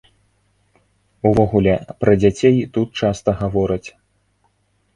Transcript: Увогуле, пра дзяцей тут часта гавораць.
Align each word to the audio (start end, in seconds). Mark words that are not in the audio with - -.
Увогуле, 1.31 1.75
пра 2.03 2.17
дзяцей 2.23 2.57
тут 2.77 2.87
часта 3.07 3.29
гавораць. 3.45 3.89